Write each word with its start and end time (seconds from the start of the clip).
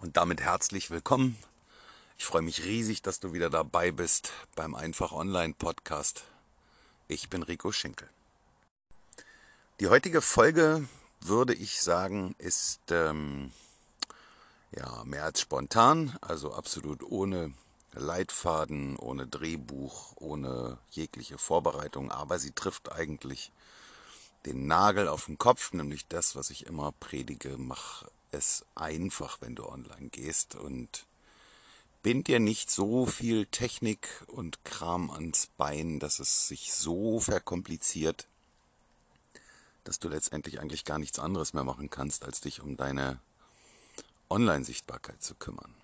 Und 0.00 0.16
damit 0.16 0.40
herzlich 0.40 0.90
willkommen. 0.90 1.36
Ich 2.16 2.24
freue 2.24 2.40
mich 2.40 2.64
riesig, 2.64 3.02
dass 3.02 3.20
du 3.20 3.34
wieder 3.34 3.50
dabei 3.50 3.90
bist 3.90 4.32
beim 4.56 4.74
Einfach 4.74 5.12
Online 5.12 5.52
Podcast. 5.52 6.24
Ich 7.06 7.28
bin 7.28 7.42
Rico 7.42 7.70
Schinkel. 7.70 8.08
Die 9.78 9.88
heutige 9.88 10.22
Folge, 10.22 10.88
würde 11.20 11.52
ich 11.52 11.82
sagen, 11.82 12.34
ist 12.38 12.80
ähm, 12.90 13.52
ja 14.74 15.04
mehr 15.04 15.24
als 15.24 15.42
spontan, 15.42 16.16
also 16.22 16.54
absolut 16.54 17.02
ohne 17.02 17.52
Leitfaden, 17.92 18.96
ohne 18.96 19.26
Drehbuch, 19.26 20.14
ohne 20.16 20.78
jegliche 20.92 21.36
Vorbereitung, 21.36 22.10
aber 22.10 22.38
sie 22.38 22.52
trifft 22.52 22.90
eigentlich 22.90 23.52
den 24.46 24.66
Nagel 24.66 25.08
auf 25.08 25.26
den 25.26 25.38
Kopf, 25.38 25.72
nämlich 25.72 26.06
das, 26.06 26.36
was 26.36 26.50
ich 26.50 26.66
immer 26.66 26.92
predige, 26.92 27.56
mach 27.58 28.04
es 28.32 28.64
einfach, 28.74 29.38
wenn 29.40 29.54
du 29.54 29.66
online 29.66 30.08
gehst 30.10 30.54
und 30.54 31.06
bind 32.02 32.28
dir 32.28 32.40
nicht 32.40 32.70
so 32.70 33.06
viel 33.06 33.46
Technik 33.46 34.08
und 34.28 34.64
Kram 34.64 35.10
ans 35.10 35.48
Bein, 35.58 35.98
dass 35.98 36.20
es 36.20 36.48
sich 36.48 36.72
so 36.72 37.20
verkompliziert, 37.20 38.26
dass 39.84 39.98
du 39.98 40.08
letztendlich 40.08 40.60
eigentlich 40.60 40.84
gar 40.84 40.98
nichts 40.98 41.18
anderes 41.18 41.52
mehr 41.52 41.64
machen 41.64 41.90
kannst, 41.90 42.24
als 42.24 42.40
dich 42.40 42.60
um 42.60 42.76
deine 42.76 43.18
Online-Sichtbarkeit 44.30 45.22
zu 45.22 45.34
kümmern. 45.34 45.74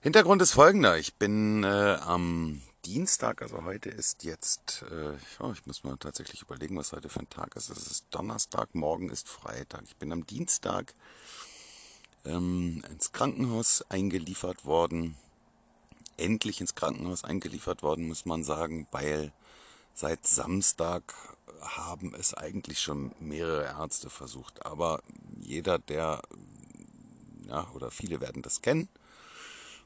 Hintergrund 0.00 0.40
ist 0.40 0.52
folgender. 0.52 0.96
Ich 0.96 1.14
bin 1.14 1.62
äh, 1.62 1.98
am 2.00 2.62
Dienstag, 2.86 3.42
also 3.42 3.64
heute 3.64 3.90
ist 3.90 4.24
jetzt, 4.24 4.84
äh, 4.90 5.12
ja, 5.12 5.52
ich 5.52 5.66
muss 5.66 5.84
mal 5.84 5.98
tatsächlich 5.98 6.40
überlegen, 6.40 6.78
was 6.78 6.92
heute 6.92 7.10
für 7.10 7.20
ein 7.20 7.28
Tag 7.28 7.54
ist. 7.54 7.68
Es 7.68 7.86
ist 7.86 8.06
Donnerstag, 8.10 8.74
morgen 8.74 9.10
ist 9.10 9.28
Freitag. 9.28 9.82
Ich 9.84 9.96
bin 9.96 10.10
am 10.12 10.26
Dienstag 10.26 10.94
ähm, 12.24 12.82
ins 12.90 13.12
Krankenhaus 13.12 13.84
eingeliefert 13.90 14.64
worden. 14.64 15.16
Endlich 16.16 16.62
ins 16.62 16.74
Krankenhaus 16.74 17.22
eingeliefert 17.22 17.82
worden, 17.82 18.08
muss 18.08 18.24
man 18.24 18.44
sagen, 18.44 18.86
weil 18.92 19.30
seit 19.92 20.26
Samstag 20.26 21.14
haben 21.60 22.14
es 22.14 22.32
eigentlich 22.32 22.80
schon 22.80 23.12
mehrere 23.20 23.64
Ärzte 23.64 24.08
versucht. 24.08 24.64
Aber 24.64 25.02
jeder, 25.38 25.78
der, 25.78 26.22
ja, 27.46 27.68
oder 27.74 27.90
viele 27.90 28.22
werden 28.22 28.40
das 28.40 28.62
kennen, 28.62 28.88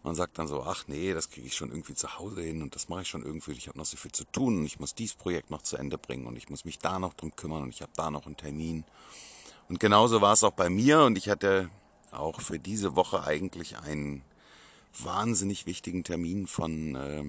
man 0.05 0.15
sagt 0.15 0.39
dann 0.39 0.47
so, 0.47 0.63
ach 0.63 0.85
nee, 0.87 1.15
das 1.15 1.31
kriege 1.31 1.47
ich 1.47 1.57
schon 1.57 1.71
irgendwie 1.71 1.95
zu 1.95 2.19
Hause 2.19 2.43
hin 2.43 2.61
und 2.63 2.75
das 2.75 2.91
mache 2.91 3.03
ich 3.03 3.09
schon 3.09 3.25
irgendwie. 3.25 3.53
Ich 3.53 3.69
habe 3.69 3.79
noch 3.79 3.87
so 3.87 3.97
viel 3.97 4.13
zu 4.13 4.25
tun 4.25 4.59
und 4.59 4.67
ich 4.67 4.79
muss 4.79 4.95
dieses 4.95 5.17
Projekt 5.17 5.51
noch 5.51 5.63
zu 5.63 5.79
Ende 5.79 5.97
bringen 5.97 6.27
und 6.27 6.37
ich 6.37 6.51
muss 6.51 6.67
mich 6.67 6.79
da 6.79 6.99
noch 6.99 7.15
drum 7.15 7.35
kümmern 7.35 7.63
und 7.63 7.71
ich 7.71 7.81
habe 7.81 7.93
da 7.97 8.11
noch 8.11 8.27
einen 8.27 8.37
Termin. 8.37 8.85
Und 9.71 9.81
genauso 9.81 10.21
war 10.21 10.35
es 10.35 10.45
auch 10.45 10.53
bei 10.53 10.69
mir 10.69 11.05
und 11.05 11.17
ich 11.17 11.31
hatte 11.31 11.71
auch 12.11 12.43
für 12.43 12.59
diese 12.59 12.97
Woche 12.97 13.25
eigentlich 13.25 13.79
einen 13.79 14.23
wahnsinnig 15.03 15.65
wichtigen 15.65 16.05
Termin 16.05 16.47
von 16.47 16.95
äh, 16.95 17.25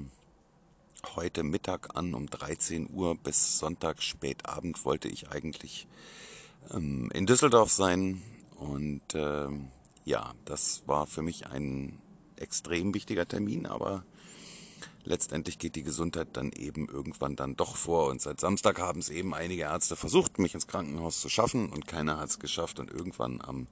heute 1.16 1.44
Mittag 1.44 1.96
an 1.96 2.14
um 2.14 2.30
13 2.30 2.90
Uhr 2.91 3.16
bis 3.16 3.58
Sonntag 3.58 4.03
spätabend 4.03 4.84
wollte 4.84 5.08
ich 5.08 5.30
eigentlich 5.30 5.88
ähm, 6.72 7.09
in 7.14 7.25
Düsseldorf 7.25 7.72
sein 7.72 8.22
und 8.58 9.14
äh, 9.14 9.47
ja, 10.03 10.34
das 10.44 10.84
war 10.88 11.08
für 11.08 11.22
mich 11.22 11.47
ein 11.47 12.00
extrem 12.38 12.94
wichtiger 12.94 13.28
Termin, 13.28 13.66
aber 13.66 14.03
letztendlich 15.03 15.59
geht 15.59 15.75
die 15.75 15.84
Gesundheit 15.84 16.29
dann 16.34 16.51
eben 16.51 16.88
irgendwann 16.88 17.35
dann 17.35 17.56
doch 17.56 17.75
vor. 17.75 18.07
Und 18.09 18.22
seit 18.22 18.40
Samstag 18.40 18.79
haben 18.79 19.00
es 19.00 19.09
eben 19.09 19.34
einige 19.34 19.63
Ärzte 19.63 19.96
versucht, 19.96 20.40
mich 20.40 20.53
ins 20.53 20.68
Krankenhaus 20.68 21.22
zu 21.22 21.29
schaffen 21.29 21.69
und 21.69 21.88
keiner 21.88 22.18
hat 22.18 22.29
es 22.29 22.40
geschafft. 22.40 22.79
Und 22.79 22.91
irgendwann 22.91 23.41
am 23.41 23.68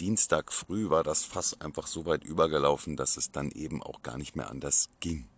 Dienstag 0.00 0.52
früh 0.52 0.90
war 0.90 1.02
das 1.02 1.24
Fass 1.24 1.60
einfach 1.60 1.86
so 1.86 2.04
weit 2.06 2.24
übergelaufen, 2.24 2.96
dass 2.96 3.16
es 3.16 3.30
dann 3.30 3.50
eben 3.50 3.82
auch 3.82 4.02
gar 4.02 4.18
nicht 4.18 4.36
mehr 4.36 4.50
anders 4.50 4.88
ging. 5.00 5.28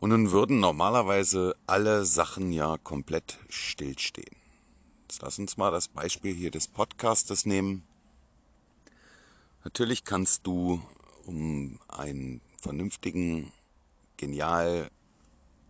Und 0.00 0.10
nun 0.10 0.30
würden 0.30 0.60
normalerweise 0.60 1.56
alle 1.66 2.04
Sachen 2.04 2.52
ja 2.52 2.76
komplett 2.78 3.38
stillstehen. 3.48 4.36
Jetzt 5.02 5.22
lass 5.22 5.38
uns 5.38 5.56
mal 5.56 5.72
das 5.72 5.88
Beispiel 5.88 6.34
hier 6.34 6.50
des 6.50 6.68
Podcastes 6.68 7.46
nehmen. 7.46 7.82
Natürlich 9.64 10.04
kannst 10.04 10.46
du, 10.46 10.80
um 11.26 11.78
einen 11.88 12.40
vernünftigen, 12.60 13.52
genial 14.16 14.90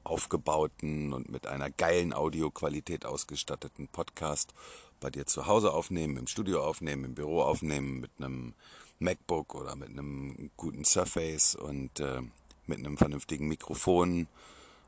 aufgebauten 0.04 1.12
und 1.12 1.31
mit 1.31 1.47
einer 1.47 1.71
geilen 1.71 2.12
Audioqualität 2.12 3.04
ausgestatteten 3.04 3.88
Podcast 3.88 4.54
bei 5.00 5.10
dir 5.10 5.27
zu 5.27 5.47
Hause 5.47 5.72
aufnehmen, 5.72 6.16
im 6.16 6.27
Studio 6.27 6.65
aufnehmen, 6.65 7.04
im 7.04 7.15
Büro 7.15 7.43
aufnehmen, 7.43 8.00
mit 8.00 8.10
einem 8.19 8.54
MacBook 8.98 9.54
oder 9.54 9.77
mit 9.77 9.91
einem 9.91 10.50
guten 10.56 10.84
Surface 10.84 11.54
und 11.54 12.00
äh, 12.00 12.22
mit 12.66 12.78
einem 12.78 12.97
vernünftigen 12.98 13.48
Mikrofon 13.48 14.27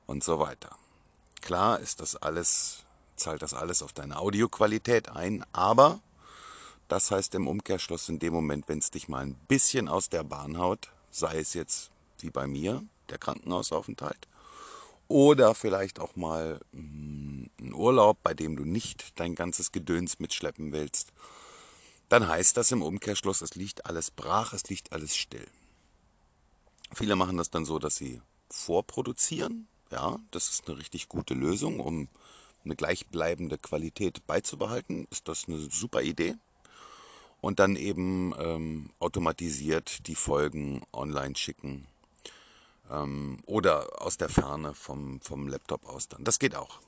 und 0.07 0.25
so 0.25 0.39
weiter. 0.39 0.77
Klar 1.41 1.81
ist 1.81 2.01
das 2.01 2.17
alles, 2.17 2.85
zahlt 3.17 3.43
das 3.43 3.55
alles 3.55 3.83
auf 3.83 3.93
deine 3.93 4.19
Audioqualität 4.19 5.09
ein, 5.09 5.45
aber 5.53 6.01
das 6.91 7.13
heißt 7.13 7.37
im 7.37 7.47
Umkehrschluss 7.47 8.09
in 8.09 8.19
dem 8.19 8.33
Moment, 8.33 8.69
wenn 8.69 8.79
es 8.79 8.91
dich 8.91 9.09
mal 9.09 9.23
ein 9.23 9.35
bisschen 9.47 9.89
aus 9.89 10.09
der 10.09 10.25
Bahn 10.25 10.59
haut, 10.59 10.91
sei 11.11 11.39
es 11.39 11.55
jetzt 11.55 11.91
wie 12.19 12.31
bei 12.31 12.49
mir, 12.49 12.83
der 13.09 13.19
Krankenhausaufenthalt, 13.19 14.27
oder 15.07 15.55
vielleicht 15.55 16.01
auch 16.01 16.17
mal 16.17 16.61
mm, 16.73 17.45
ein 17.61 17.75
Urlaub, 17.75 18.19
bei 18.25 18.35
dem 18.35 18.57
du 18.57 18.65
nicht 18.65 19.21
dein 19.21 19.37
ganzes 19.37 19.71
Gedöns 19.71 20.19
mitschleppen 20.19 20.73
willst, 20.73 21.13
dann 22.09 22.27
heißt 22.27 22.57
das 22.57 22.73
im 22.73 22.83
Umkehrschluss, 22.83 23.41
es 23.41 23.55
liegt 23.55 23.87
alles 23.87 24.11
brach, 24.11 24.53
es 24.53 24.65
liegt 24.69 24.93
alles 24.93 25.17
still. 25.17 25.47
Viele 26.93 27.15
machen 27.15 27.37
das 27.37 27.51
dann 27.51 27.65
so, 27.65 27.79
dass 27.79 27.95
sie 27.95 28.21
vorproduzieren. 28.51 29.69
Ja, 29.93 30.19
das 30.33 30.49
ist 30.51 30.69
eine 30.69 30.77
richtig 30.77 31.09
gute 31.09 31.35
Lösung, 31.35 31.79
um 31.79 32.09
eine 32.65 32.75
gleichbleibende 32.75 33.59
Qualität 33.59 34.27
beizubehalten. 34.27 35.07
Ist 35.11 35.29
das 35.29 35.47
eine 35.47 35.59
super 35.59 36.03
Idee? 36.03 36.35
Und 37.41 37.59
dann 37.59 37.77
eben 37.77 38.35
ähm, 38.39 38.91
automatisiert 38.99 40.07
die 40.07 40.15
Folgen 40.15 40.83
online 40.93 41.37
schicken 41.37 41.87
ähm, 42.91 43.39
oder 43.47 44.03
aus 44.03 44.17
der 44.17 44.29
Ferne 44.29 44.75
vom, 44.75 45.21
vom 45.21 45.49
Laptop 45.49 45.89
aus 45.89 46.09
dann. 46.09 46.25
Das 46.25 46.39
geht 46.39 46.55
auch. 46.55 46.81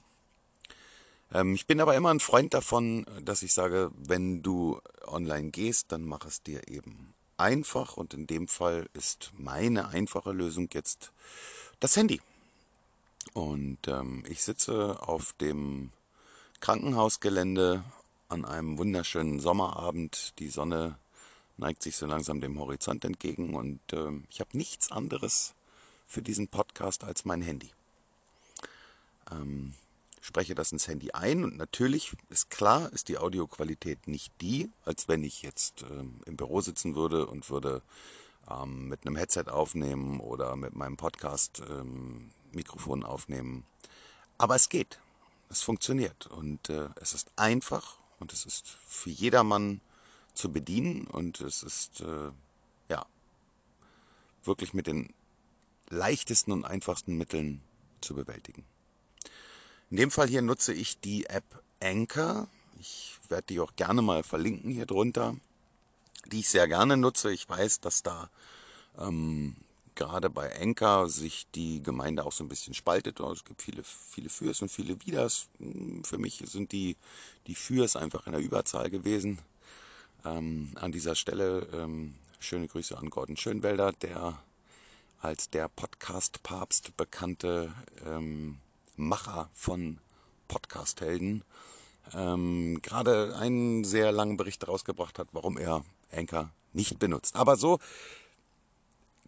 Ähm, 1.32 1.54
ich 1.54 1.66
bin 1.66 1.81
aber 1.81 1.96
immer 1.96 2.10
ein 2.10 2.20
Freund 2.20 2.54
davon, 2.54 3.06
dass 3.22 3.43
ich 3.43 3.52
sage, 3.52 3.90
wenn 3.96 4.43
du 4.43 4.81
online 5.06 5.50
gehst, 5.50 5.93
dann 5.93 6.04
mach 6.04 6.26
es 6.26 6.43
dir 6.43 6.69
eben 6.69 7.14
einfach 7.37 7.96
und 7.96 8.14
in 8.14 8.26
dem 8.26 8.46
Fall 8.49 8.88
ist 8.93 9.32
meine 9.37 9.88
einfache 9.88 10.32
Lösung 10.32 10.69
jetzt 10.72 11.12
das 11.81 11.96
Handy. 11.96 12.20
Und 13.32 13.78
ähm, 13.87 14.25
ich 14.28 14.43
sitze 14.43 14.99
auf 15.00 15.32
dem 15.34 15.90
Krankenhausgelände 16.60 17.84
an 18.32 18.46
einem 18.46 18.79
wunderschönen 18.79 19.40
Sommerabend. 19.40 20.38
Die 20.38 20.49
Sonne 20.49 20.99
neigt 21.58 21.82
sich 21.82 21.96
so 21.96 22.06
langsam 22.06 22.40
dem 22.40 22.58
Horizont 22.58 23.05
entgegen 23.05 23.55
und 23.55 23.81
äh, 23.93 24.11
ich 24.31 24.40
habe 24.40 24.56
nichts 24.56 24.90
anderes 24.90 25.55
für 26.06 26.23
diesen 26.23 26.49
Podcast 26.49 27.05
als 27.05 27.26
mein 27.26 27.43
Handy. 27.43 27.70
Ähm, 29.31 29.75
spreche 30.23 30.55
das 30.55 30.73
ins 30.73 30.88
Handy 30.88 31.11
ein 31.12 31.44
und 31.44 31.58
natürlich 31.58 32.14
ist 32.31 32.49
klar, 32.49 32.90
ist 32.94 33.08
die 33.08 33.19
Audioqualität 33.19 34.08
nicht 34.08 34.32
die, 34.40 34.70
als 34.87 35.08
wenn 35.08 35.23
ich 35.25 35.43
jetzt 35.43 35.82
ähm, 35.82 36.20
im 36.25 36.38
Büro 36.38 36.62
sitzen 36.62 36.94
würde 36.94 37.26
und 37.26 37.50
würde 37.50 37.82
ähm, 38.50 38.88
mit 38.88 39.06
einem 39.06 39.17
Headset 39.17 39.44
aufnehmen 39.49 40.20
oder 40.20 40.56
mit 40.56 40.75
meinem 40.75 40.96
Podcast 40.96 41.62
ähm, 41.69 42.31
Mikrofon 42.52 43.05
aufnehmen. 43.05 43.67
Aber 44.38 44.55
es 44.55 44.70
geht, 44.70 45.00
es 45.50 45.61
funktioniert 45.61 46.28
und 46.28 46.70
äh, 46.70 46.88
es 46.96 47.12
ist 47.12 47.31
einfach 47.37 48.00
und 48.22 48.32
es 48.32 48.46
ist 48.46 48.69
für 48.86 49.10
jedermann 49.10 49.80
zu 50.32 50.52
bedienen 50.52 51.06
und 51.08 51.40
es 51.40 51.62
ist 51.62 52.00
äh, 52.00 52.30
ja 52.88 53.04
wirklich 54.44 54.72
mit 54.72 54.86
den 54.86 55.12
leichtesten 55.88 56.52
und 56.52 56.64
einfachsten 56.64 57.19
Mitteln 57.19 57.62
zu 58.00 58.14
bewältigen. 58.14 58.64
In 59.90 59.96
dem 59.96 60.10
Fall 60.10 60.28
hier 60.28 60.40
nutze 60.40 60.72
ich 60.72 61.00
die 61.00 61.26
App 61.26 61.62
Anchor. 61.82 62.48
Ich 62.80 63.19
werde 63.28 63.48
die 63.48 63.60
auch 63.60 63.74
gerne 63.76 64.02
mal 64.02 64.22
verlinken 64.22 64.70
hier 64.70 64.86
drunter, 64.86 65.36
die 66.26 66.40
ich 66.40 66.48
sehr 66.48 66.68
gerne 66.68 66.96
nutze. 66.96 67.32
Ich 67.32 67.48
weiß, 67.48 67.80
dass 67.80 68.02
da 68.02 68.30
ähm, 68.98 69.56
gerade 69.94 70.30
bei 70.30 70.60
Anchor 70.60 71.08
sich 71.08 71.46
die 71.54 71.82
Gemeinde 71.82 72.24
auch 72.24 72.32
so 72.32 72.44
ein 72.44 72.48
bisschen 72.48 72.74
spaltet. 72.74 73.20
Es 73.20 73.44
gibt 73.44 73.62
viele, 73.62 73.82
viele 73.84 74.28
Fürs 74.28 74.62
und 74.62 74.70
viele 74.70 75.00
Widers. 75.04 75.48
Hm, 75.58 76.04
für 76.04 76.18
mich 76.18 76.42
sind 76.46 76.72
die, 76.72 76.96
die 77.46 77.54
Fürs 77.54 77.96
einfach 77.96 78.26
in 78.26 78.32
der 78.32 78.40
Überzahl 78.40 78.90
gewesen. 78.90 79.38
Ähm, 80.24 80.72
an 80.76 80.92
dieser 80.92 81.14
Stelle 81.14 81.66
ähm, 81.72 82.14
schöne 82.38 82.68
Grüße 82.68 82.96
an 82.96 83.10
Gordon 83.10 83.36
Schönwelder, 83.36 83.92
der 83.92 84.38
als 85.20 85.50
der 85.50 85.68
Podcast-Papst 85.68 86.96
bekannte 86.96 87.72
ähm, 88.04 88.58
Macher 88.96 89.50
von 89.54 89.98
Podcast-Helden 90.48 91.44
ähm, 92.14 92.80
gerade 92.82 93.36
einen 93.36 93.84
sehr 93.84 94.12
langen 94.12 94.36
Bericht 94.36 94.62
daraus 94.62 94.84
gebracht 94.84 95.18
hat, 95.18 95.28
warum 95.32 95.56
er 95.56 95.84
Anchor 96.10 96.50
nicht 96.72 96.98
benutzt. 96.98 97.36
Aber 97.36 97.56
so 97.56 97.78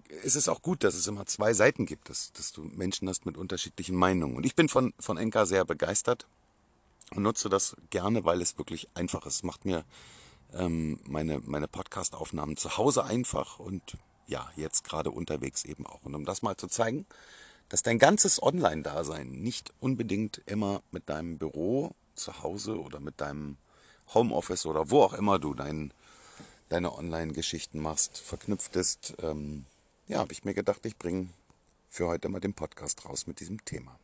ist 0.08 0.36
es 0.36 0.48
auch 0.48 0.62
gut, 0.62 0.84
dass 0.84 0.94
es 0.94 1.06
immer 1.06 1.26
zwei 1.26 1.54
Seiten 1.54 1.86
gibt, 1.86 2.10
dass, 2.10 2.32
dass 2.32 2.52
du 2.52 2.62
Menschen 2.62 3.08
hast 3.08 3.26
mit 3.26 3.36
unterschiedlichen 3.36 3.96
Meinungen. 3.96 4.36
Und 4.36 4.44
ich 4.44 4.54
bin 4.54 4.68
von, 4.68 4.92
von 4.98 5.18
Anchor 5.18 5.46
sehr 5.46 5.64
begeistert 5.64 6.26
und 7.14 7.22
nutze 7.22 7.48
das 7.48 7.76
gerne, 7.90 8.24
weil 8.24 8.40
es 8.40 8.58
wirklich 8.58 8.88
einfach 8.94 9.26
ist. 9.26 9.44
Macht 9.44 9.64
mir 9.64 9.84
ähm, 10.52 11.00
meine, 11.04 11.40
meine 11.40 11.68
Podcast-Aufnahmen 11.68 12.56
zu 12.56 12.76
Hause 12.76 13.04
einfach 13.04 13.58
und 13.58 13.96
ja, 14.26 14.50
jetzt 14.56 14.84
gerade 14.84 15.10
unterwegs 15.10 15.64
eben 15.64 15.86
auch. 15.86 16.02
Und 16.04 16.14
um 16.14 16.24
das 16.24 16.42
mal 16.42 16.56
zu 16.56 16.68
zeigen, 16.68 17.06
dass 17.68 17.82
dein 17.82 17.98
ganzes 17.98 18.42
Online-Dasein 18.42 19.28
nicht 19.28 19.72
unbedingt 19.80 20.42
immer 20.46 20.82
mit 20.90 21.08
deinem 21.08 21.38
Büro 21.38 21.94
zu 22.14 22.42
Hause 22.42 22.80
oder 22.80 23.00
mit 23.00 23.20
deinem 23.20 23.56
Homeoffice 24.12 24.66
oder 24.66 24.90
wo 24.90 25.02
auch 25.02 25.14
immer 25.14 25.38
du 25.38 25.54
dein, 25.54 25.92
deine 26.68 26.96
Online-Geschichten 26.96 27.80
machst, 27.80 28.18
verknüpft 28.18 28.76
ist, 28.76 29.14
ähm, 29.22 29.66
ja, 30.06 30.18
habe 30.18 30.32
ich 30.32 30.44
mir 30.44 30.54
gedacht, 30.54 30.84
ich 30.86 30.96
bringe 30.96 31.28
für 31.88 32.08
heute 32.08 32.28
mal 32.28 32.40
den 32.40 32.54
Podcast 32.54 33.04
raus 33.04 33.26
mit 33.26 33.40
diesem 33.40 33.64
Thema. 33.64 33.98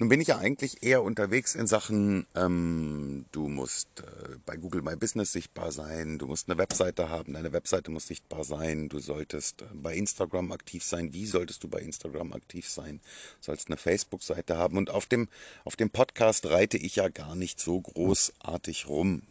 Nun 0.00 0.08
bin 0.08 0.18
ich 0.22 0.28
ja 0.28 0.38
eigentlich 0.38 0.82
eher 0.82 1.02
unterwegs 1.02 1.54
in 1.54 1.66
Sachen, 1.66 2.26
ähm, 2.34 3.26
du 3.32 3.48
musst 3.48 4.00
äh, 4.00 4.36
bei 4.46 4.56
Google 4.56 4.80
My 4.80 4.96
Business 4.96 5.30
sichtbar 5.30 5.72
sein, 5.72 6.18
du 6.18 6.26
musst 6.26 6.48
eine 6.48 6.56
Webseite 6.56 7.10
haben, 7.10 7.34
deine 7.34 7.52
Webseite 7.52 7.90
muss 7.90 8.06
sichtbar 8.06 8.44
sein, 8.44 8.88
du 8.88 8.98
solltest 8.98 9.60
äh, 9.60 9.66
bei 9.74 9.94
Instagram 9.94 10.52
aktiv 10.52 10.84
sein. 10.84 11.12
Wie 11.12 11.26
solltest 11.26 11.64
du 11.64 11.68
bei 11.68 11.80
Instagram 11.80 12.32
aktiv 12.32 12.66
sein? 12.66 13.02
Sollst 13.40 13.68
eine 13.68 13.76
Facebook-Seite 13.76 14.56
haben. 14.56 14.78
Und 14.78 14.88
auf 14.88 15.04
dem, 15.04 15.28
auf 15.66 15.76
dem 15.76 15.90
Podcast 15.90 16.46
reite 16.46 16.78
ich 16.78 16.96
ja 16.96 17.10
gar 17.10 17.34
nicht 17.34 17.60
so 17.60 17.78
großartig 17.78 18.88
rum. 18.88 19.24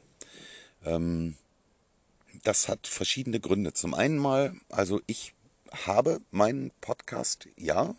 Ähm, 0.85 1.35
das 2.43 2.67
hat 2.67 2.87
verschiedene 2.87 3.39
Gründe. 3.39 3.73
Zum 3.73 3.93
einen 3.93 4.17
mal, 4.17 4.55
also 4.69 5.01
ich 5.07 5.33
habe 5.85 6.21
meinen 6.31 6.71
Podcast, 6.81 7.47
ja, 7.57 7.95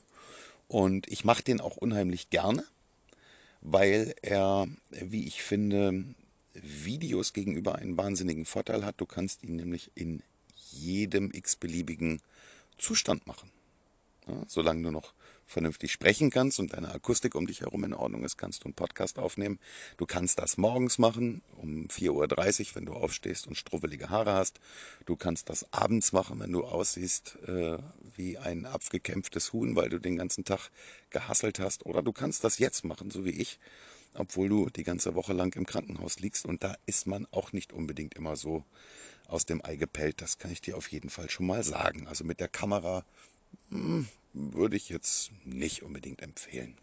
und 0.69 1.09
ich 1.11 1.25
mache 1.25 1.43
den 1.43 1.61
auch 1.61 1.77
unheimlich 1.77 2.31
gerne, 2.31 2.65
weil 3.61 4.15
er, 4.23 4.69
wie 4.91 5.27
ich 5.27 5.43
finde, 5.43 6.05
Videos 6.55 7.33
gegenüber 7.33 7.77
einen 7.77 7.97
wahnsinnigen 7.97 8.45
Vorteil 8.45 8.85
hat. 8.85 9.01
Du 9.01 9.07
kannst 9.07 9.43
ihn 9.45 9.57
nämlich 9.57 9.91
in 9.95 10.23
jedem 10.55 11.31
x-beliebigen 11.33 12.21
Zustand 12.79 13.27
machen. 13.27 13.51
Ja, 14.31 14.45
solange 14.47 14.83
du 14.83 14.91
noch 14.91 15.13
vernünftig 15.47 15.91
sprechen 15.91 16.31
kannst 16.31 16.61
und 16.61 16.73
deine 16.73 16.95
Akustik 16.95 17.35
um 17.35 17.47
dich 17.47 17.63
herum 17.63 17.83
in 17.83 17.93
Ordnung 17.93 18.23
ist, 18.23 18.37
kannst 18.37 18.63
du 18.63 18.67
einen 18.67 18.75
Podcast 18.75 19.19
aufnehmen. 19.19 19.59
Du 19.97 20.07
kannst 20.07 20.39
das 20.39 20.57
morgens 20.57 20.99
machen, 20.99 21.43
um 21.57 21.89
4.30 21.89 22.11
Uhr, 22.11 22.75
wenn 22.77 22.87
du 22.87 22.93
aufstehst 22.93 23.49
und 23.49 23.57
strubbelige 23.57 24.11
Haare 24.11 24.33
hast. 24.33 24.61
Du 25.07 25.17
kannst 25.17 25.49
das 25.49 25.73
abends 25.73 26.13
machen, 26.13 26.39
wenn 26.39 26.53
du 26.53 26.65
aussiehst 26.65 27.39
äh, 27.47 27.79
wie 28.15 28.39
ein 28.39 28.65
abgekämpftes 28.65 29.53
Huhn, 29.53 29.75
weil 29.75 29.89
du 29.89 29.99
den 29.99 30.17
ganzen 30.17 30.45
Tag 30.45 30.71
gehasselt 31.11 31.59
hast. 31.59 31.85
Oder 31.85 32.03
du 32.03 32.13
kannst 32.13 32.45
das 32.45 32.59
jetzt 32.59 32.85
machen, 32.85 33.11
so 33.11 33.25
wie 33.25 33.31
ich, 33.31 33.59
obwohl 34.15 34.49
du 34.49 34.71
die 34.71 34.85
ganze 34.85 35.17
Woche 35.17 35.33
lang 35.33 35.57
im 35.57 35.67
Krankenhaus 35.67 36.21
liegst. 36.21 36.47
Und 36.47 36.63
da 36.63 36.77
ist 36.87 37.09
man 37.09 37.27
auch 37.33 37.53
nicht 37.53 37.73
unbedingt 37.73 38.15
immer 38.15 38.37
so 38.37 38.65
aus 39.27 39.47
dem 39.47 39.65
Ei 39.65 39.75
gepellt. 39.75 40.23
Das 40.23 40.39
kann 40.39 40.53
ich 40.53 40.61
dir 40.61 40.77
auf 40.77 40.93
jeden 40.93 41.11
Fall 41.11 41.29
schon 41.29 41.47
mal 41.47 41.65
sagen. 41.65 42.07
Also 42.07 42.23
mit 42.23 42.39
der 42.39 42.49
Kamera 42.49 43.05
hm, 43.71 44.07
würde 44.33 44.77
ich 44.77 44.89
jetzt 44.89 45.31
nicht 45.45 45.83
unbedingt 45.83 46.23
empfehlen. 46.23 46.77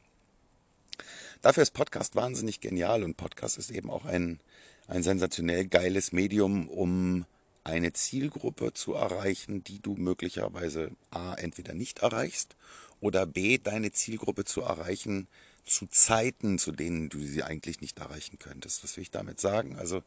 Dafür 1.42 1.64
ist 1.64 1.72
Podcast 1.72 2.16
wahnsinnig 2.16 2.60
genial 2.60 3.04
und 3.04 3.18
Podcast 3.18 3.58
ist 3.58 3.70
eben 3.72 3.90
auch 3.90 4.06
ein, 4.06 4.40
ein 4.88 5.04
sensationell 5.04 5.68
geiles 5.68 6.12
Medium, 6.12 6.68
um 6.70 7.26
eine 7.64 7.94
Zielgruppe 7.94 8.74
zu 8.74 8.94
erreichen, 8.94 9.64
die 9.64 9.80
du 9.80 9.96
möglicherweise 9.96 10.92
A 11.12 11.36
entweder 11.36 11.74
nicht 11.74 12.00
erreichst 12.00 12.56
oder 13.00 13.26
B 13.26 13.58
deine 13.58 13.92
Zielgruppe 13.92 14.46
zu 14.46 14.62
erreichen 14.62 15.28
zu 15.66 15.86
Zeiten, 15.88 16.58
zu 16.58 16.72
denen 16.72 17.10
du 17.10 17.20
sie 17.20 17.44
eigentlich 17.44 17.82
nicht 17.82 18.00
erreichen 18.00 18.40
könntest. 18.40 18.84
Was 18.84 18.96
will 18.96 19.04
ich 19.04 19.12
damit 19.12 19.40
sagen? 19.40 19.78
Also 19.78 20.02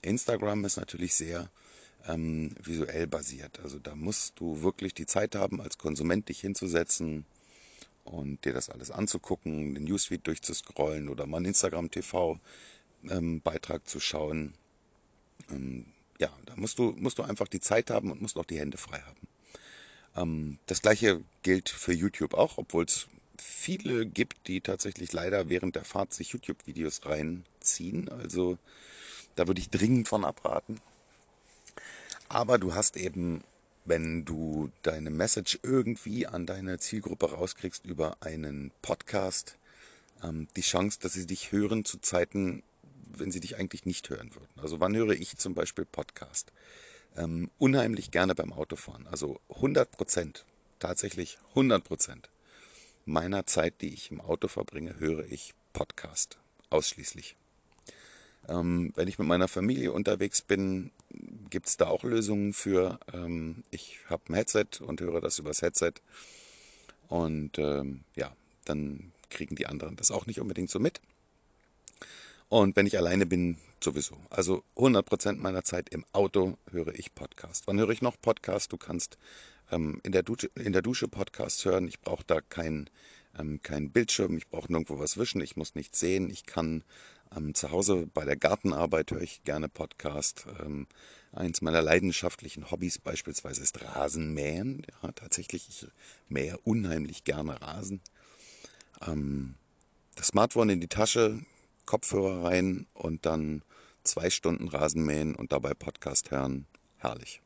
Instagram 0.00 0.64
ist 0.64 0.78
natürlich 0.78 1.14
sehr 1.14 1.50
ähm, 2.08 2.54
visuell 2.62 3.06
basiert. 3.06 3.60
Also 3.62 3.78
da 3.78 3.94
musst 3.94 4.40
du 4.40 4.62
wirklich 4.62 4.94
die 4.94 5.06
Zeit 5.06 5.34
haben, 5.34 5.60
als 5.60 5.78
Konsument 5.78 6.28
dich 6.28 6.40
hinzusetzen 6.40 7.24
und 8.04 8.44
dir 8.44 8.52
das 8.52 8.68
alles 8.68 8.90
anzugucken, 8.90 9.74
den 9.74 9.84
Newsfeed 9.84 10.26
durchzuscrollen 10.26 11.08
oder 11.08 11.26
mal 11.26 11.38
einen 11.38 11.46
Instagram 11.46 11.90
TV 11.90 12.38
ähm, 13.08 13.40
Beitrag 13.40 13.88
zu 13.88 14.00
schauen. 14.00 14.54
Ähm, 15.50 15.86
ja, 16.18 16.30
da 16.46 16.56
musst 16.56 16.78
du, 16.78 16.94
musst 16.96 17.18
du 17.18 17.22
einfach 17.22 17.48
die 17.48 17.60
Zeit 17.60 17.90
haben 17.90 18.10
und 18.10 18.22
musst 18.22 18.36
auch 18.36 18.44
die 18.44 18.58
Hände 18.58 18.78
frei 18.78 19.00
haben. 19.00 19.28
Ähm, 20.16 20.58
das 20.66 20.82
gleiche 20.82 21.20
gilt 21.42 21.68
für 21.68 21.92
YouTube 21.92 22.34
auch, 22.34 22.58
obwohl 22.58 22.84
es 22.84 23.08
viele 23.38 24.06
gibt, 24.06 24.46
die 24.48 24.60
tatsächlich 24.60 25.12
leider 25.12 25.48
während 25.48 25.76
der 25.76 25.84
Fahrt 25.84 26.12
sich 26.12 26.30
YouTube-Videos 26.30 27.06
reinziehen. 27.06 28.08
Also 28.08 28.58
da 29.34 29.46
würde 29.46 29.60
ich 29.60 29.70
dringend 29.70 30.08
von 30.08 30.24
abraten. 30.24 30.80
Aber 32.32 32.56
du 32.56 32.74
hast 32.74 32.96
eben, 32.96 33.44
wenn 33.84 34.24
du 34.24 34.70
deine 34.80 35.10
Message 35.10 35.58
irgendwie 35.62 36.26
an 36.26 36.46
deine 36.46 36.78
Zielgruppe 36.78 37.30
rauskriegst 37.30 37.84
über 37.84 38.16
einen 38.20 38.70
Podcast, 38.80 39.58
ähm, 40.22 40.48
die 40.56 40.62
Chance, 40.62 40.98
dass 41.02 41.12
sie 41.12 41.26
dich 41.26 41.52
hören 41.52 41.84
zu 41.84 41.98
Zeiten, 41.98 42.62
wenn 43.14 43.30
sie 43.30 43.40
dich 43.40 43.58
eigentlich 43.58 43.84
nicht 43.84 44.08
hören 44.08 44.34
würden. 44.34 44.48
Also 44.56 44.80
wann 44.80 44.96
höre 44.96 45.10
ich 45.10 45.36
zum 45.36 45.52
Beispiel 45.52 45.84
Podcast? 45.84 46.52
Ähm, 47.18 47.50
unheimlich 47.58 48.10
gerne 48.10 48.34
beim 48.34 48.54
Autofahren. 48.54 49.06
Also 49.08 49.38
100 49.50 49.90
Prozent, 49.90 50.46
tatsächlich 50.78 51.36
100 51.50 51.84
Prozent 51.84 52.30
meiner 53.04 53.44
Zeit, 53.44 53.82
die 53.82 53.92
ich 53.92 54.10
im 54.10 54.22
Auto 54.22 54.48
verbringe, 54.48 54.98
höre 54.98 55.30
ich 55.30 55.52
Podcast. 55.74 56.38
Ausschließlich. 56.70 57.36
Ähm, 58.48 58.92
wenn 58.96 59.08
ich 59.08 59.18
mit 59.18 59.28
meiner 59.28 59.48
Familie 59.48 59.92
unterwegs 59.92 60.40
bin, 60.40 60.92
gibt 61.52 61.68
es 61.68 61.76
da 61.76 61.86
auch 61.86 62.02
Lösungen 62.02 62.54
für. 62.54 62.98
Ähm, 63.12 63.62
ich 63.70 63.98
habe 64.08 64.22
ein 64.28 64.34
Headset 64.34 64.80
und 64.80 65.00
höre 65.00 65.20
das 65.20 65.38
übers 65.38 65.60
Headset. 65.60 65.92
Und 67.08 67.58
ähm, 67.58 68.04
ja, 68.16 68.34
dann 68.64 69.12
kriegen 69.28 69.54
die 69.54 69.66
anderen 69.66 69.94
das 69.94 70.10
auch 70.10 70.26
nicht 70.26 70.40
unbedingt 70.40 70.70
so 70.70 70.80
mit. 70.80 71.00
Und 72.48 72.74
wenn 72.74 72.86
ich 72.86 72.96
alleine 72.96 73.26
bin, 73.26 73.58
sowieso. 73.80 74.16
Also 74.30 74.64
100% 74.76 75.36
meiner 75.36 75.62
Zeit 75.62 75.90
im 75.90 76.04
Auto 76.12 76.56
höre 76.70 76.94
ich 76.94 77.14
Podcast. 77.14 77.66
Wann 77.66 77.78
höre 77.78 77.90
ich 77.90 78.00
noch 78.00 78.18
Podcast? 78.20 78.72
Du 78.72 78.78
kannst 78.78 79.18
ähm, 79.70 80.00
in, 80.02 80.12
der 80.12 80.22
Dusche, 80.22 80.50
in 80.54 80.72
der 80.72 80.82
Dusche 80.82 81.06
Podcast 81.06 81.64
hören. 81.66 81.86
Ich 81.86 82.00
brauche 82.00 82.24
da 82.26 82.40
keinen 82.40 82.88
ähm, 83.38 83.60
kein 83.62 83.90
Bildschirm. 83.90 84.36
Ich 84.36 84.48
brauche 84.48 84.70
nirgendwo 84.70 84.98
was 84.98 85.16
wischen. 85.16 85.40
Ich 85.40 85.56
muss 85.56 85.74
nichts 85.74 86.00
sehen. 86.00 86.30
Ich 86.30 86.46
kann 86.46 86.84
ähm, 87.36 87.54
zu 87.54 87.70
Hause 87.70 88.06
bei 88.12 88.24
der 88.24 88.36
Gartenarbeit 88.36 89.10
höre 89.10 89.22
ich 89.22 89.44
gerne 89.44 89.68
Podcast. 89.68 90.46
Ähm, 90.60 90.86
eins 91.32 91.62
meiner 91.62 91.82
leidenschaftlichen 91.82 92.70
Hobbys 92.70 92.98
beispielsweise 92.98 93.62
ist 93.62 93.82
Rasenmähen. 93.82 94.86
Ja, 95.02 95.12
tatsächlich, 95.12 95.68
ich 95.68 95.86
mähe 96.28 96.58
unheimlich 96.58 97.24
gerne 97.24 97.60
Rasen. 97.60 98.00
Ähm, 99.06 99.54
das 100.14 100.28
Smartphone 100.28 100.70
in 100.70 100.80
die 100.80 100.88
Tasche, 100.88 101.40
Kopfhörer 101.86 102.44
rein 102.44 102.86
und 102.94 103.26
dann 103.26 103.62
zwei 104.04 104.30
Stunden 104.30 104.68
Rasenmähen 104.68 105.34
und 105.34 105.52
dabei 105.52 105.74
Podcast 105.74 106.30
hören. 106.30 106.66
Herrlich. 106.98 107.40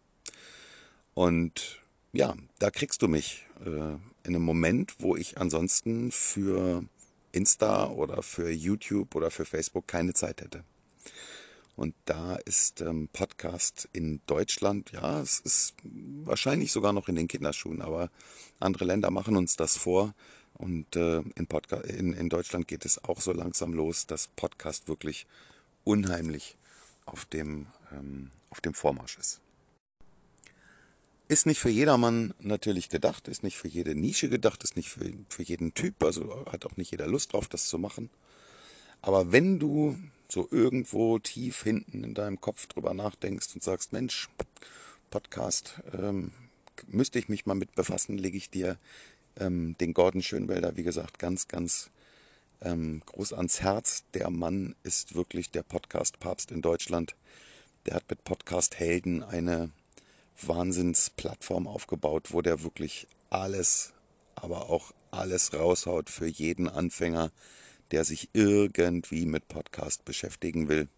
Und 1.14 1.80
ja, 2.16 2.34
da 2.58 2.70
kriegst 2.70 3.02
du 3.02 3.08
mich 3.08 3.44
äh, 3.64 3.68
in 3.68 4.00
einem 4.24 4.42
Moment, 4.42 4.94
wo 4.98 5.16
ich 5.16 5.38
ansonsten 5.38 6.10
für 6.10 6.84
Insta 7.32 7.88
oder 7.88 8.22
für 8.22 8.50
YouTube 8.50 9.14
oder 9.14 9.30
für 9.30 9.44
Facebook 9.44 9.86
keine 9.86 10.14
Zeit 10.14 10.40
hätte. 10.40 10.64
Und 11.76 11.94
da 12.06 12.36
ist 12.36 12.80
ähm, 12.80 13.08
Podcast 13.12 13.86
in 13.92 14.22
Deutschland, 14.26 14.92
ja, 14.92 15.20
es 15.20 15.40
ist 15.40 15.74
wahrscheinlich 16.24 16.72
sogar 16.72 16.94
noch 16.94 17.08
in 17.08 17.16
den 17.16 17.28
Kinderschuhen, 17.28 17.82
aber 17.82 18.10
andere 18.60 18.86
Länder 18.86 19.10
machen 19.10 19.36
uns 19.36 19.56
das 19.56 19.76
vor. 19.76 20.14
Und 20.54 20.96
äh, 20.96 21.18
in, 21.34 21.46
Podca 21.46 21.76
in, 21.82 22.14
in 22.14 22.30
Deutschland 22.30 22.66
geht 22.66 22.86
es 22.86 23.04
auch 23.04 23.20
so 23.20 23.32
langsam 23.32 23.74
los, 23.74 24.06
dass 24.06 24.28
Podcast 24.28 24.88
wirklich 24.88 25.26
unheimlich 25.84 26.56
auf 27.04 27.26
dem, 27.26 27.66
ähm, 27.92 28.30
auf 28.48 28.62
dem 28.62 28.72
Vormarsch 28.72 29.18
ist. 29.18 29.42
Ist 31.28 31.46
nicht 31.46 31.58
für 31.58 31.70
jedermann 31.70 32.34
natürlich 32.38 32.88
gedacht, 32.88 33.26
ist 33.26 33.42
nicht 33.42 33.56
für 33.56 33.66
jede 33.66 33.96
Nische 33.96 34.28
gedacht, 34.28 34.62
ist 34.62 34.76
nicht 34.76 34.90
für, 34.90 35.12
für 35.28 35.42
jeden 35.42 35.74
Typ, 35.74 36.02
also 36.04 36.46
hat 36.46 36.64
auch 36.64 36.76
nicht 36.76 36.92
jeder 36.92 37.08
Lust 37.08 37.32
drauf, 37.32 37.48
das 37.48 37.66
zu 37.66 37.78
machen. 37.78 38.10
Aber 39.02 39.32
wenn 39.32 39.58
du 39.58 39.98
so 40.28 40.46
irgendwo 40.50 41.18
tief 41.18 41.64
hinten 41.64 42.04
in 42.04 42.14
deinem 42.14 42.40
Kopf 42.40 42.66
drüber 42.68 42.94
nachdenkst 42.94 43.54
und 43.54 43.62
sagst, 43.62 43.92
Mensch, 43.92 44.28
Podcast, 45.10 45.80
ähm, 45.92 46.32
müsste 46.86 47.18
ich 47.18 47.28
mich 47.28 47.44
mal 47.44 47.54
mit 47.54 47.74
befassen, 47.74 48.18
lege 48.18 48.36
ich 48.36 48.50
dir 48.50 48.78
ähm, 49.38 49.76
den 49.78 49.94
Gordon 49.94 50.22
Schönwelder, 50.22 50.76
wie 50.76 50.82
gesagt, 50.84 51.18
ganz, 51.18 51.48
ganz 51.48 51.90
ähm, 52.60 53.02
groß 53.06 53.32
ans 53.32 53.60
Herz. 53.60 54.04
Der 54.14 54.30
Mann 54.30 54.76
ist 54.84 55.14
wirklich 55.14 55.50
der 55.50 55.62
Podcast-Papst 55.62 56.52
in 56.52 56.62
Deutschland. 56.62 57.16
Der 57.86 57.94
hat 57.94 58.08
mit 58.08 58.24
Podcast 58.24 58.78
Helden 58.78 59.22
eine 59.22 59.70
Wahnsinnsplattform 60.42 61.66
aufgebaut, 61.66 62.32
wo 62.32 62.42
der 62.42 62.62
wirklich 62.62 63.06
alles, 63.30 63.92
aber 64.34 64.68
auch 64.70 64.92
alles 65.10 65.54
raushaut 65.54 66.10
für 66.10 66.26
jeden 66.26 66.68
Anfänger, 66.68 67.30
der 67.90 68.04
sich 68.04 68.28
irgendwie 68.32 69.26
mit 69.26 69.48
Podcast 69.48 70.04
beschäftigen 70.04 70.68
will. 70.68 70.88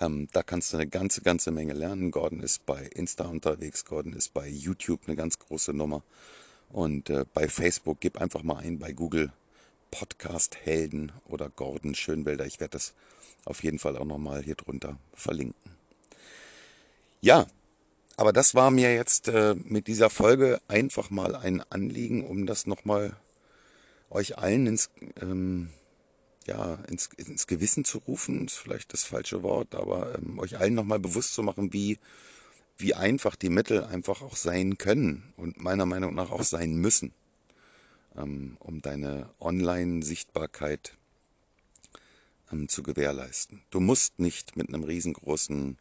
Ähm, 0.00 0.28
da 0.32 0.42
kannst 0.42 0.72
du 0.72 0.76
eine 0.76 0.86
ganze, 0.86 1.22
ganze 1.22 1.50
Menge 1.50 1.72
lernen. 1.72 2.10
Gordon 2.10 2.40
ist 2.40 2.64
bei 2.66 2.84
Insta 2.84 3.24
unterwegs, 3.24 3.84
Gordon 3.84 4.12
ist 4.12 4.32
bei 4.34 4.48
YouTube 4.48 5.00
eine 5.06 5.16
ganz 5.16 5.38
große 5.38 5.72
Nummer. 5.72 6.02
Und 6.70 7.10
äh, 7.10 7.24
bei 7.32 7.48
Facebook 7.48 8.00
gib 8.00 8.20
einfach 8.20 8.42
mal 8.42 8.58
ein 8.58 8.78
bei 8.78 8.92
Google 8.92 9.32
Podcast 9.90 10.56
Helden 10.56 11.12
oder 11.26 11.48
Gordon 11.48 11.94
Schönwelder. 11.94 12.46
Ich 12.46 12.60
werde 12.60 12.72
das 12.72 12.94
auf 13.44 13.62
jeden 13.62 13.78
Fall 13.78 13.96
auch 13.96 14.04
nochmal 14.04 14.42
hier 14.42 14.54
drunter 14.54 14.98
verlinken. 15.14 15.72
Ja, 17.20 17.46
aber 18.18 18.32
das 18.32 18.56
war 18.56 18.72
mir 18.72 18.92
jetzt 18.92 19.28
äh, 19.28 19.54
mit 19.54 19.86
dieser 19.86 20.10
Folge 20.10 20.60
einfach 20.66 21.08
mal 21.08 21.36
ein 21.36 21.62
Anliegen, 21.70 22.26
um 22.26 22.46
das 22.46 22.66
nochmal 22.66 23.16
euch 24.10 24.36
allen 24.36 24.66
ins, 24.66 24.90
ähm, 25.22 25.70
ja, 26.44 26.74
ins, 26.88 27.10
ins 27.16 27.46
Gewissen 27.46 27.84
zu 27.84 27.98
rufen, 27.98 28.46
ist 28.46 28.56
vielleicht 28.56 28.92
das 28.92 29.04
falsche 29.04 29.44
Wort, 29.44 29.76
aber 29.76 30.18
ähm, 30.18 30.40
euch 30.40 30.58
allen 30.58 30.74
nochmal 30.74 30.98
bewusst 30.98 31.32
zu 31.32 31.44
machen, 31.44 31.72
wie, 31.72 32.00
wie 32.76 32.92
einfach 32.92 33.36
die 33.36 33.50
Mittel 33.50 33.84
einfach 33.84 34.20
auch 34.20 34.34
sein 34.34 34.78
können 34.78 35.32
und 35.36 35.62
meiner 35.62 35.86
Meinung 35.86 36.16
nach 36.16 36.32
auch 36.32 36.42
sein 36.42 36.74
müssen, 36.74 37.12
ähm, 38.16 38.56
um 38.58 38.82
deine 38.82 39.30
Online-Sichtbarkeit 39.38 40.98
ähm, 42.50 42.68
zu 42.68 42.82
gewährleisten. 42.82 43.62
Du 43.70 43.78
musst 43.78 44.18
nicht 44.18 44.56
mit 44.56 44.70
einem 44.70 44.82
riesengroßen 44.82 45.78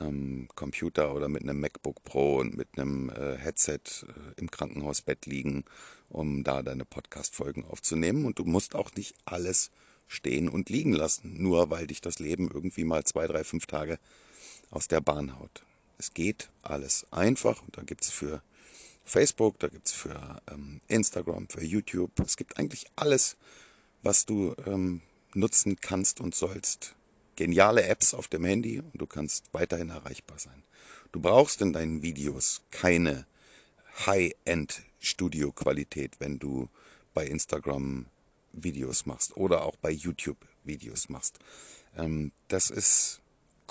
ähm, 0.00 0.48
Computer 0.54 1.14
oder 1.14 1.28
mit 1.28 1.42
einem 1.42 1.60
MacBook 1.60 2.02
Pro 2.04 2.38
und 2.38 2.56
mit 2.56 2.68
einem 2.76 3.10
äh, 3.10 3.36
Headset 3.36 3.80
äh, 4.02 4.40
im 4.40 4.50
Krankenhausbett 4.50 5.26
liegen, 5.26 5.64
um 6.08 6.44
da 6.44 6.62
deine 6.62 6.84
Podcast-Folgen 6.84 7.64
aufzunehmen. 7.64 8.24
Und 8.24 8.38
du 8.38 8.44
musst 8.44 8.74
auch 8.74 8.94
nicht 8.94 9.14
alles 9.24 9.70
stehen 10.06 10.48
und 10.48 10.70
liegen 10.70 10.92
lassen, 10.92 11.40
nur 11.42 11.70
weil 11.70 11.86
dich 11.86 12.00
das 12.00 12.18
Leben 12.18 12.50
irgendwie 12.52 12.84
mal 12.84 13.04
zwei, 13.04 13.26
drei, 13.26 13.44
fünf 13.44 13.66
Tage 13.66 13.98
aus 14.70 14.88
der 14.88 15.00
Bahn 15.00 15.38
haut. 15.38 15.64
Es 15.98 16.14
geht 16.14 16.50
alles 16.62 17.06
einfach 17.10 17.62
und 17.62 17.76
da 17.76 17.82
gibt 17.82 18.02
es 18.02 18.10
für 18.10 18.42
Facebook, 19.04 19.58
da 19.58 19.68
gibt 19.68 19.86
es 19.86 19.92
für 19.92 20.40
ähm, 20.50 20.80
Instagram, 20.88 21.48
für 21.48 21.64
YouTube, 21.64 22.12
es 22.20 22.36
gibt 22.36 22.58
eigentlich 22.58 22.86
alles, 22.96 23.36
was 24.02 24.26
du 24.26 24.54
ähm, 24.66 25.02
nutzen 25.34 25.76
kannst 25.80 26.20
und 26.20 26.34
sollst, 26.34 26.94
geniale 27.38 27.84
Apps 27.84 28.12
auf 28.14 28.26
dem 28.26 28.44
Handy 28.44 28.80
und 28.80 29.00
du 29.00 29.06
kannst 29.06 29.44
weiterhin 29.52 29.90
erreichbar 29.90 30.40
sein. 30.40 30.64
Du 31.12 31.20
brauchst 31.20 31.62
in 31.62 31.72
deinen 31.72 32.02
Videos 32.02 32.62
keine 32.72 33.26
High-End-Studio-Qualität, 34.06 36.16
wenn 36.18 36.40
du 36.40 36.68
bei 37.14 37.24
Instagram 37.26 38.06
Videos 38.52 39.06
machst 39.06 39.36
oder 39.36 39.64
auch 39.64 39.76
bei 39.76 39.92
YouTube 39.92 40.38
Videos 40.64 41.10
machst. 41.10 41.38
Ähm, 41.96 42.32
das 42.48 42.70
ist 42.70 43.20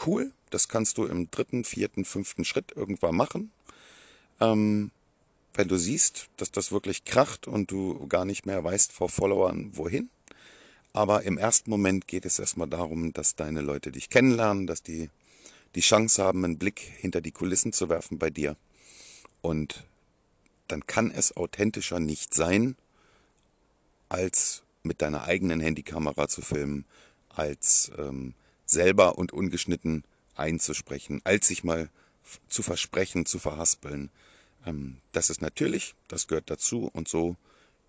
cool. 0.06 0.32
Das 0.50 0.70
kannst 0.70 0.98
du 0.98 1.06
im 1.06 1.30
dritten, 1.30 1.66
vierten, 1.66 2.06
fünften 2.06 2.46
Schritt 2.46 2.72
irgendwann 2.74 3.18
machen. 3.18 3.52
Ähm, 4.40 4.92
wenn 5.56 5.68
du 5.68 5.76
siehst, 5.76 6.30
dass 6.38 6.52
das 6.52 6.72
wirklich 6.72 7.04
kracht 7.04 7.48
und 7.48 7.70
du 7.70 8.08
gar 8.08 8.24
nicht 8.24 8.46
mehr 8.46 8.64
weißt 8.64 8.94
vor 8.94 9.10
Followern 9.10 9.76
wohin, 9.76 10.10
aber 10.98 11.22
im 11.24 11.38
ersten 11.38 11.70
Moment 11.70 12.08
geht 12.08 12.25
es 12.25 12.39
erstmal 12.39 12.68
darum, 12.68 13.13
dass 13.13 13.36
deine 13.36 13.62
Leute 13.62 13.92
dich 13.92 14.10
kennenlernen, 14.10 14.66
dass 14.66 14.82
die 14.82 15.12
die 15.75 15.82
Chance 15.82 16.24
haben, 16.24 16.44
einen 16.44 16.58
Blick 16.58 16.80
hinter 16.80 17.22
die 17.22 17.32
Kulissen 17.32 17.72
zu 17.72 17.88
werfen 17.88 18.18
bei 18.18 18.32
dir. 18.32 18.58
Und 19.42 19.86
dann 20.68 20.88
kann 20.88 21.12
es 21.12 21.38
authentischer 21.38 22.00
nicht 22.00 22.34
sein, 22.34 22.75
als 24.10 24.63
mit 24.82 25.04
deiner 25.04 25.25
eigenen 25.25 25.60
Handykamera 25.60 26.27
zu 26.27 26.42
filmen, 26.42 26.86
als 27.30 27.92
ähm, 28.00 28.34
selber 28.66 29.20
und 29.20 29.34
ungeschnitten 29.34 30.04
einzusprechen, 30.36 31.22
als 31.25 31.50
sich 31.50 31.63
mal 31.63 31.89
zu 32.48 32.63
versprechen, 32.63 33.27
zu 33.27 33.38
verhaspeln. 33.38 34.10
Ähm, 34.66 34.98
das 35.12 35.30
ist 35.30 35.44
natürlich, 35.44 35.94
das 36.08 36.27
gehört 36.27 36.50
dazu 36.50 36.89
und 36.92 37.08
so 37.08 37.36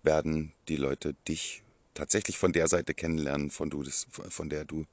werden 0.03 0.53
die 0.67 0.75
Leute 0.75 1.15
dich 1.27 1.63
tatsächlich 1.99 2.37
von 2.37 2.53
der 2.53 2.69
Seite 2.69 2.93
kennenlernen, 2.93 3.49
von, 3.49 3.69
du 3.69 3.83
das, 3.83 4.07
von 4.09 4.49
der 4.49 4.63
du 4.63 4.85